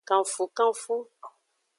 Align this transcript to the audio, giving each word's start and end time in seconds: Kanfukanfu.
Kanfukanfu. 0.07 0.95